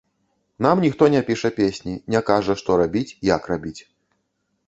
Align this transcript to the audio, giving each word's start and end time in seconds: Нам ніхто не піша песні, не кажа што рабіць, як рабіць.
Нам 0.63 0.79
ніхто 0.85 1.09
не 1.15 1.21
піша 1.27 1.51
песні, 1.59 1.93
не 2.15 2.21
кажа 2.29 2.57
што 2.61 2.77
рабіць, 2.83 3.17
як 3.33 3.41
рабіць. 3.51 3.77